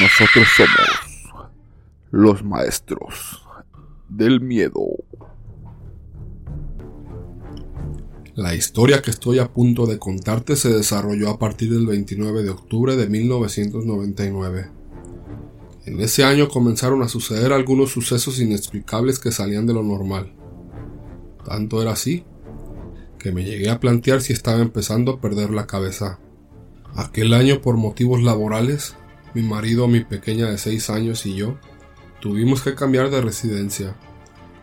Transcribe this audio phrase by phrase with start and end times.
[0.00, 1.48] Nosotros somos
[2.12, 3.42] los maestros
[4.08, 4.86] del miedo.
[8.36, 12.50] La historia que estoy a punto de contarte se desarrolló a partir del 29 de
[12.50, 14.70] octubre de 1999.
[15.86, 20.32] En ese año comenzaron a suceder algunos sucesos inexplicables que salían de lo normal.
[21.44, 22.24] Tanto era así
[23.18, 26.20] que me llegué a plantear si estaba empezando a perder la cabeza.
[26.94, 28.94] Aquel año por motivos laborales
[29.34, 31.56] mi marido, mi pequeña de 6 años y yo
[32.20, 33.94] tuvimos que cambiar de residencia.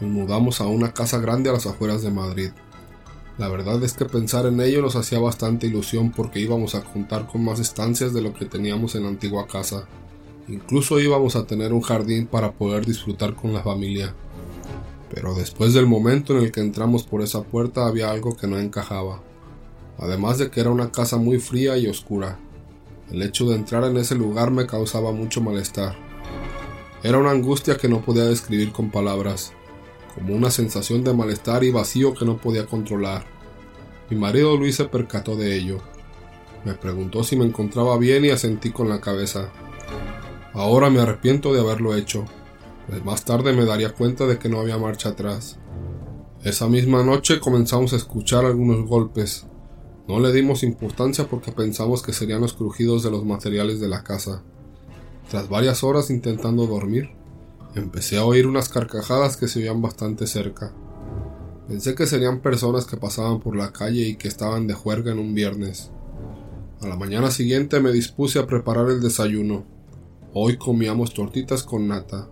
[0.00, 2.50] Nos mudamos a una casa grande a las afueras de Madrid.
[3.38, 7.26] La verdad es que pensar en ello nos hacía bastante ilusión porque íbamos a contar
[7.28, 9.86] con más estancias de lo que teníamos en la antigua casa.
[10.48, 14.14] Incluso íbamos a tener un jardín para poder disfrutar con la familia.
[15.14, 18.58] Pero después del momento en el que entramos por esa puerta había algo que no
[18.58, 19.22] encajaba.
[19.98, 22.38] Además de que era una casa muy fría y oscura.
[23.10, 25.96] El hecho de entrar en ese lugar me causaba mucho malestar.
[27.02, 29.52] Era una angustia que no podía describir con palabras,
[30.14, 33.24] como una sensación de malestar y vacío que no podía controlar.
[34.10, 35.78] Mi marido Luis se percató de ello.
[36.64, 39.50] Me preguntó si me encontraba bien y asentí con la cabeza.
[40.52, 42.24] Ahora me arrepiento de haberlo hecho,
[42.88, 45.58] pues más tarde me daría cuenta de que no había marcha atrás.
[46.42, 49.46] Esa misma noche comenzamos a escuchar algunos golpes,
[50.08, 54.02] no le dimos importancia porque pensamos que serían los crujidos de los materiales de la
[54.02, 54.42] casa.
[55.30, 57.10] Tras varias horas intentando dormir,
[57.74, 60.72] empecé a oír unas carcajadas que se oían bastante cerca.
[61.68, 65.18] Pensé que serían personas que pasaban por la calle y que estaban de juerga en
[65.18, 65.90] un viernes.
[66.80, 69.66] A la mañana siguiente me dispuse a preparar el desayuno.
[70.32, 72.30] Hoy comíamos tortitas con nata.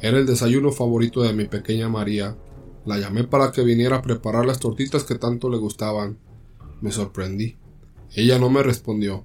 [0.00, 2.36] Era el desayuno favorito de mi pequeña María.
[2.84, 6.18] La llamé para que viniera a preparar las tortitas que tanto le gustaban.
[6.80, 7.56] Me sorprendí.
[8.14, 9.24] Ella no me respondió,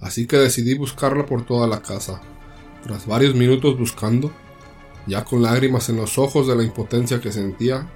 [0.00, 2.20] así que decidí buscarla por toda la casa.
[2.82, 4.32] Tras varios minutos buscando,
[5.06, 7.90] ya con lágrimas en los ojos de la impotencia que sentía,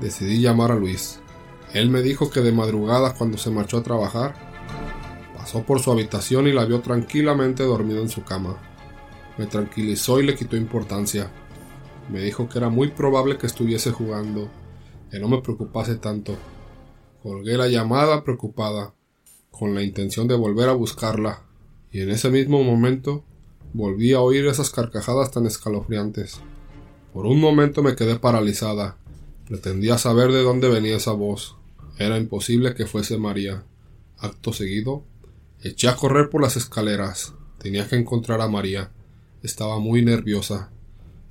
[0.00, 1.20] decidí llamar a Luis.
[1.72, 4.34] Él me dijo que de madrugada cuando se marchó a trabajar,
[5.36, 8.56] pasó por su habitación y la vio tranquilamente dormida en su cama.
[9.36, 11.30] Me tranquilizó y le quitó importancia.
[12.10, 14.48] Me dijo que era muy probable que estuviese jugando,
[15.10, 16.36] que no me preocupase tanto,
[17.28, 18.94] Colgué la llamada preocupada,
[19.50, 21.42] con la intención de volver a buscarla,
[21.92, 23.22] y en ese mismo momento
[23.74, 26.40] volví a oír esas carcajadas tan escalofriantes.
[27.12, 28.96] Por un momento me quedé paralizada.
[29.46, 31.56] Pretendía saber de dónde venía esa voz.
[31.98, 33.62] Era imposible que fuese María.
[34.16, 35.04] Acto seguido,
[35.62, 37.34] eché a correr por las escaleras.
[37.58, 38.90] Tenía que encontrar a María.
[39.42, 40.70] Estaba muy nerviosa.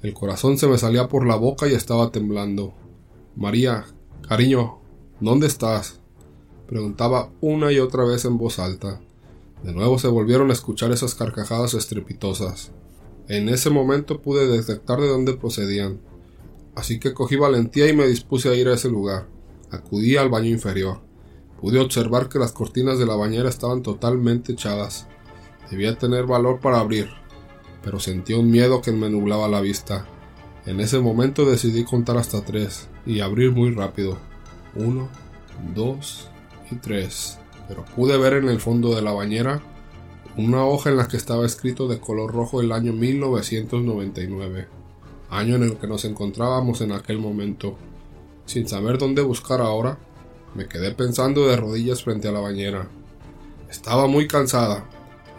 [0.03, 2.75] El corazón se me salía por la boca y estaba temblando.
[3.35, 3.87] María,
[4.27, 4.81] cariño,
[5.19, 5.99] ¿Dónde estás?
[6.67, 9.01] preguntaba una y otra vez en voz alta.
[9.63, 12.71] De nuevo se volvieron a escuchar esas carcajadas estrepitosas.
[13.27, 15.99] En ese momento pude detectar de dónde procedían,
[16.75, 19.27] así que cogí valentía y me dispuse a ir a ese lugar.
[19.71, 20.99] Acudí al baño inferior.
[21.59, 25.07] Pude observar que las cortinas de la bañera estaban totalmente echadas.
[25.71, 27.09] Debía tener valor para abrir,
[27.81, 30.05] pero sentí un miedo que me nublaba la vista.
[30.67, 34.19] En ese momento decidí contar hasta tres y abrir muy rápido.
[34.77, 35.09] Uno,
[35.73, 36.29] dos
[36.71, 37.39] y tres.
[37.67, 39.61] Pero pude ver en el fondo de la bañera
[40.37, 44.67] una hoja en la que estaba escrito de color rojo el año 1999,
[45.31, 47.75] año en el que nos encontrábamos en aquel momento.
[48.45, 49.97] Sin saber dónde buscar ahora,
[50.53, 52.87] me quedé pensando de rodillas frente a la bañera.
[53.69, 54.85] Estaba muy cansada,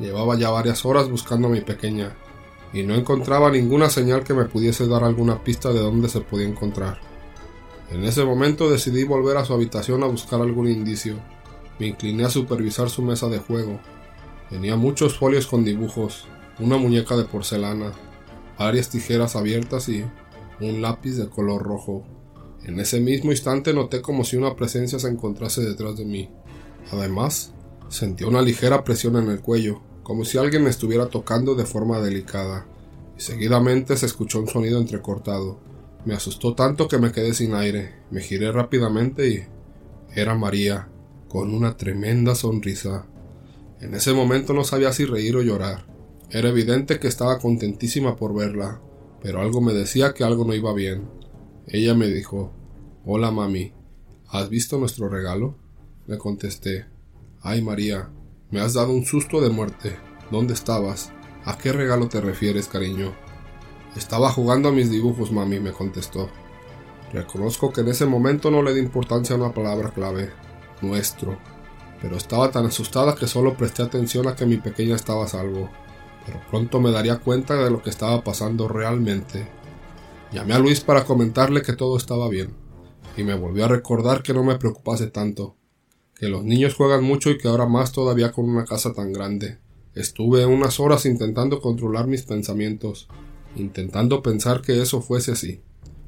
[0.01, 2.17] llevaba ya varias horas buscando a mi pequeña,
[2.73, 6.49] y no encontraba ninguna señal que me pudiese dar alguna pista de dónde se podía
[6.49, 7.08] encontrar.
[7.91, 11.17] En ese momento decidí volver a su habitación a buscar algún indicio.
[11.79, 13.81] Me incliné a supervisar su mesa de juego.
[14.51, 16.27] Tenía muchos folios con dibujos,
[16.59, 17.93] una muñeca de porcelana,
[18.59, 20.05] varias tijeras abiertas y
[20.61, 22.05] un lápiz de color rojo.
[22.65, 26.29] En ese mismo instante noté como si una presencia se encontrase detrás de mí.
[26.93, 27.53] Además,
[27.89, 32.01] sentí una ligera presión en el cuello, como si alguien me estuviera tocando de forma
[32.01, 32.67] delicada,
[33.17, 35.61] y seguidamente se escuchó un sonido entrecortado.
[36.05, 37.95] Me asustó tanto que me quedé sin aire.
[38.11, 39.47] Me giré rápidamente y
[40.15, 40.89] era María,
[41.29, 43.07] con una tremenda sonrisa.
[43.81, 45.87] En ese momento no sabía si reír o llorar.
[46.31, 48.81] Era evidente que estaba contentísima por verla,
[49.23, 51.09] pero algo me decía que algo no iba bien.
[51.67, 52.53] Ella me dijo
[53.05, 53.73] Hola mami,
[54.29, 55.57] ¿has visto nuestro regalo?
[56.07, 56.87] Le contesté
[57.41, 58.11] Ay María,
[58.51, 59.97] me has dado un susto de muerte.
[60.31, 61.13] ¿Dónde estabas?
[61.45, 63.15] ¿A qué regalo te refieres, cariño?
[63.97, 66.29] Estaba jugando a mis dibujos, mami, me contestó.
[67.13, 70.31] Reconozco que en ese momento no le di importancia a una palabra clave,
[70.83, 71.39] nuestro,
[72.01, 75.71] pero estaba tan asustada que solo presté atención a que mi pequeña estaba a salvo.
[76.27, 79.49] pero pronto me daría cuenta de lo que estaba pasando realmente.
[80.31, 82.55] Llamé a Luis para comentarle que todo estaba bien,
[83.17, 85.57] y me volvió a recordar que no me preocupase tanto,
[86.15, 89.59] que los niños juegan mucho y que ahora más todavía con una casa tan grande.
[89.95, 93.09] Estuve unas horas intentando controlar mis pensamientos,
[93.59, 95.63] intentando pensar que eso fuese así,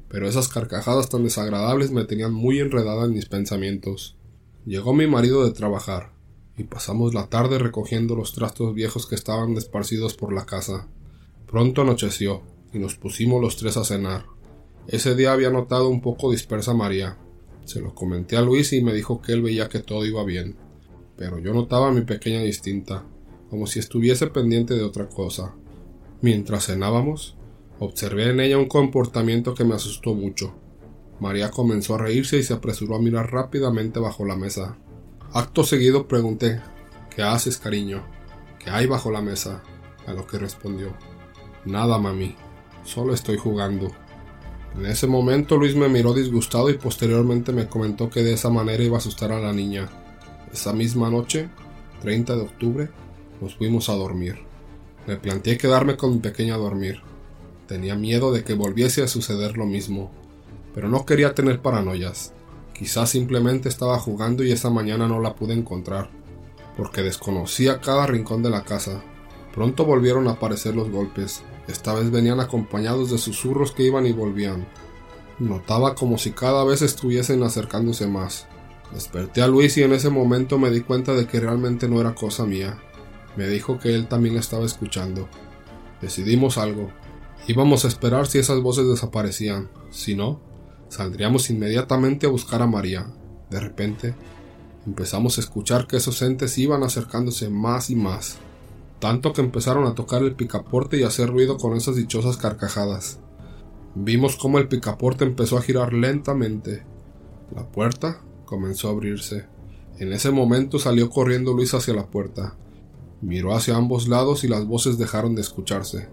[0.07, 4.17] pero esas carcajadas tan desagradables me tenían muy enredada en mis pensamientos.
[4.65, 6.11] Llegó mi marido de trabajar,
[6.57, 10.87] y pasamos la tarde recogiendo los trastos viejos que estaban desparcidos por la casa.
[11.47, 12.43] Pronto anocheció,
[12.73, 14.25] y nos pusimos los tres a cenar.
[14.87, 17.17] Ese día había notado un poco dispersa María.
[17.65, 20.57] Se lo comenté a Luis y me dijo que él veía que todo iba bien.
[21.17, 23.05] Pero yo notaba a mi pequeña distinta,
[23.49, 25.55] como si estuviese pendiente de otra cosa.
[26.21, 27.37] Mientras cenábamos,
[27.83, 30.53] observé en ella un comportamiento que me asustó mucho.
[31.19, 34.77] María comenzó a reírse y se apresuró a mirar rápidamente bajo la mesa.
[35.33, 36.61] Acto seguido pregunté
[37.15, 38.03] ¿Qué haces, cariño?
[38.59, 39.63] ¿Qué hay bajo la mesa?
[40.05, 40.93] A lo que respondió
[41.65, 42.35] Nada, mami.
[42.83, 43.91] Solo estoy jugando.
[44.77, 48.83] En ese momento Luis me miró disgustado y posteriormente me comentó que de esa manera
[48.83, 49.89] iba a asustar a la niña.
[50.53, 51.49] Esa misma noche,
[52.03, 52.89] 30 de octubre,
[53.41, 54.37] nos fuimos a dormir.
[55.07, 57.01] Me planteé quedarme con mi pequeña a dormir.
[57.71, 60.11] Tenía miedo de que volviese a suceder lo mismo,
[60.75, 62.33] pero no quería tener paranoias.
[62.73, 66.09] Quizás simplemente estaba jugando y esa mañana no la pude encontrar,
[66.75, 69.01] porque desconocía cada rincón de la casa.
[69.53, 74.11] Pronto volvieron a aparecer los golpes, esta vez venían acompañados de susurros que iban y
[74.11, 74.67] volvían.
[75.39, 78.47] Notaba como si cada vez estuviesen acercándose más.
[78.91, 82.15] Desperté a Luis y en ese momento me di cuenta de que realmente no era
[82.15, 82.77] cosa mía.
[83.37, 85.29] Me dijo que él también estaba escuchando.
[86.01, 86.91] Decidimos algo.
[87.47, 89.69] Íbamos a esperar si esas voces desaparecían.
[89.89, 90.39] Si no,
[90.89, 93.07] saldríamos inmediatamente a buscar a María.
[93.49, 94.15] De repente,
[94.85, 98.39] empezamos a escuchar que esos entes iban acercándose más y más
[99.01, 103.19] tanto que empezaron a tocar el picaporte y hacer ruido con esas dichosas carcajadas.
[103.95, 106.83] Vimos cómo el picaporte empezó a girar lentamente.
[107.53, 109.47] La puerta comenzó a abrirse.
[109.97, 112.55] En ese momento salió corriendo Luis hacia la puerta.
[113.21, 116.07] Miró hacia ambos lados y las voces dejaron de escucharse.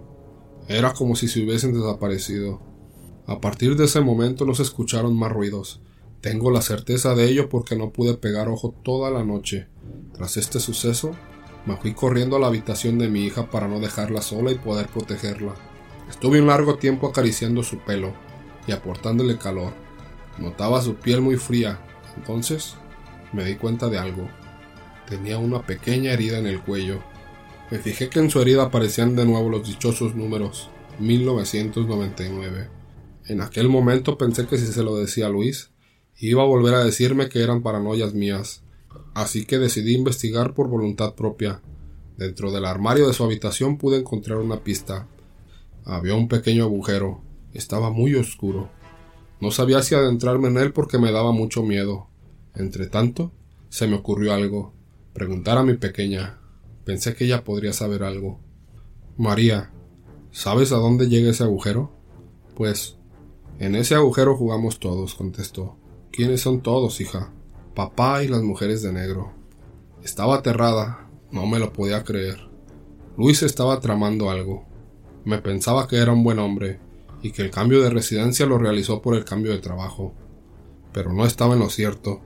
[0.69, 2.61] Era como si se hubiesen desaparecido.
[3.27, 5.81] A partir de ese momento no se escucharon más ruidos.
[6.21, 9.69] Tengo la certeza de ello porque no pude pegar ojo toda la noche.
[10.13, 11.13] Tras este suceso,
[11.65, 14.89] me fui corriendo a la habitación de mi hija para no dejarla sola y poder
[14.89, 15.55] protegerla.
[16.11, 18.13] Estuve un largo tiempo acariciando su pelo
[18.67, 19.73] y aportándole calor.
[20.39, 21.81] Notaba su piel muy fría.
[22.17, 22.75] Entonces
[23.33, 24.29] me di cuenta de algo.
[25.09, 27.03] Tenía una pequeña herida en el cuello.
[27.71, 30.71] Me fijé que en su herida aparecían de nuevo los dichosos números
[31.01, 32.71] 1999.
[33.27, 35.71] En aquel momento pensé que si se lo decía a Luis,
[36.17, 38.63] iba a volver a decirme que eran paranoias mías,
[39.13, 41.61] así que decidí investigar por voluntad propia.
[42.17, 45.07] Dentro del armario de su habitación pude encontrar una pista.
[45.85, 47.21] Había un pequeño agujero.
[47.53, 48.71] Estaba muy oscuro.
[49.41, 52.09] No sabía si adentrarme en él porque me daba mucho miedo.
[52.55, 53.31] Entre tanto,
[53.69, 54.73] se me ocurrió algo.
[55.13, 56.38] Preguntar a mi pequeña.
[56.89, 58.41] Pensé que ella podría saber algo.
[59.19, 59.71] María,
[60.31, 61.93] ¿sabes a dónde llega ese agujero?
[62.57, 62.97] Pues,
[63.59, 65.77] en ese agujero jugamos todos, contestó.
[66.11, 67.31] ¿Quiénes son todos, hija?
[67.75, 69.35] papá y las mujeres de negro.
[70.03, 72.49] Estaba aterrada, no me lo podía creer.
[73.19, 74.65] Luis estaba tramando algo.
[75.27, 76.81] Me pensaba que era un buen hombre
[77.21, 80.15] y que el cambio de residencia lo realizó por el cambio de trabajo.
[80.95, 82.23] Pero no estaba en lo cierto.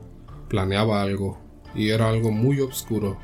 [0.49, 1.41] Planeaba algo,
[1.75, 3.19] y era algo muy oscuro.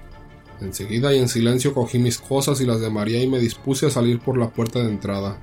[0.61, 3.91] Enseguida y en silencio cogí mis cosas y las de María y me dispuse a
[3.91, 5.39] salir por la puerta de entrada.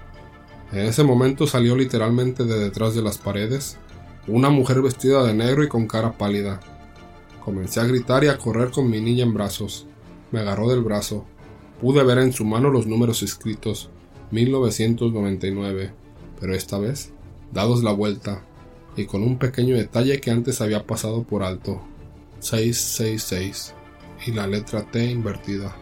[0.71, 3.77] En ese momento salió literalmente de detrás de las paredes
[4.27, 6.59] una mujer vestida de negro y con cara pálida.
[7.43, 9.85] Comencé a gritar y a correr con mi niña en brazos.
[10.31, 11.25] Me agarró del brazo.
[11.79, 13.89] Pude ver en su mano los números escritos
[14.31, 15.91] 1999,
[16.39, 17.11] pero esta vez
[17.53, 18.43] dados la vuelta
[18.97, 21.81] y con un pequeño detalle que antes había pasado por alto.
[22.39, 23.75] 666
[24.25, 25.75] y la letra T invertida.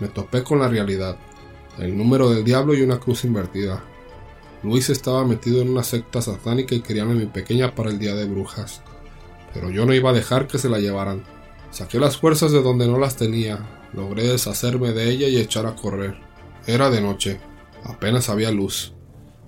[0.00, 1.16] Me topé con la realidad,
[1.78, 3.82] el número del diablo y una cruz invertida.
[4.62, 8.14] Luis estaba metido en una secta satánica y querían a mi pequeña para el día
[8.14, 8.82] de brujas
[9.56, 11.22] pero yo no iba a dejar que se la llevaran.
[11.70, 15.74] Saqué las fuerzas de donde no las tenía, logré deshacerme de ella y echar a
[15.74, 16.18] correr.
[16.66, 17.40] Era de noche,
[17.82, 18.92] apenas había luz,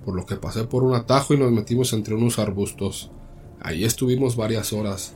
[0.07, 3.11] por lo que pasé por un atajo y nos metimos entre unos arbustos.
[3.61, 5.15] Allí estuvimos varias horas.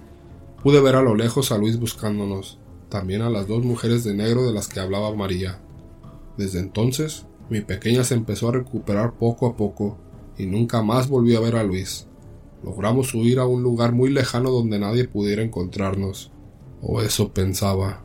[0.63, 2.59] Pude ver a lo lejos a Luis buscándonos,
[2.93, 5.59] también a las dos mujeres de negro de las que hablaba María.
[6.37, 9.97] Desde entonces, mi pequeña se empezó a recuperar poco a poco
[10.37, 12.07] y nunca más volví a ver a Luis.
[12.63, 16.33] Logramos huir a un lugar muy lejano donde nadie pudiera encontrarnos.
[16.83, 18.05] O eso pensaba.